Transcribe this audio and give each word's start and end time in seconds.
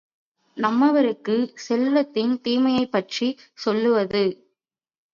நம்மவருக்குச் 0.57 1.53
செல்வத்தின் 1.67 2.33
தீமையைப்பற்றிச் 2.43 3.41
சொல்லுவது. 3.57 4.25